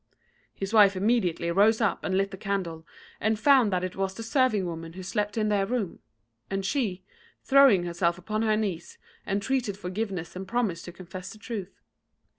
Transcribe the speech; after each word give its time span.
His 0.55 0.73
wife 0.73 0.95
immediately 0.95 1.51
rose 1.51 1.79
up 1.79 2.03
and 2.03 2.17
lit 2.17 2.31
the 2.31 2.35
candle, 2.35 2.87
and 3.19 3.37
found 3.37 3.71
that 3.71 3.83
it 3.83 3.95
was 3.95 4.15
the 4.15 4.23
serving 4.23 4.65
woman 4.65 4.93
who 4.93 5.03
slept 5.03 5.37
in 5.37 5.49
their 5.49 5.67
room; 5.67 5.99
and 6.49 6.65
she, 6.65 7.03
throwing 7.43 7.83
herself 7.83 8.17
upon 8.17 8.41
her 8.41 8.57
knees, 8.57 8.97
entreated 9.27 9.77
forgiveness 9.77 10.35
and 10.35 10.47
promised 10.47 10.85
to 10.85 10.91
confess 10.91 11.31
the 11.31 11.37
truth. 11.37 11.79